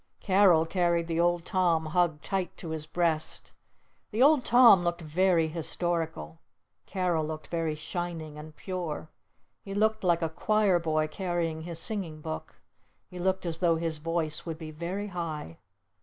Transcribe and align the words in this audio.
Carol 0.19 0.65
carried 0.65 1.05
the 1.05 1.19
Old 1.19 1.45
Tom 1.45 1.85
hugged 1.85 2.23
tight 2.23 2.57
to 2.57 2.69
his 2.69 2.87
breast. 2.87 3.51
The 4.09 4.23
Old 4.23 4.43
Tom 4.43 4.83
looked 4.83 5.01
very 5.01 5.47
historical. 5.47 6.39
Carol 6.87 7.23
looked 7.23 7.49
very 7.49 7.75
shining 7.75 8.35
and 8.35 8.55
pure. 8.55 9.09
He 9.63 9.75
looked 9.75 10.03
like 10.03 10.23
a 10.23 10.29
choir 10.29 10.79
boy 10.79 11.07
carrying 11.07 11.61
his 11.61 11.77
singing 11.77 12.19
book. 12.19 12.55
He 13.11 13.19
looked 13.19 13.45
as 13.45 13.59
though 13.59 13.75
his 13.75 13.99
voice 13.99 14.43
would 14.43 14.57
be 14.57 14.71
very 14.71 15.09
high. 15.09 15.59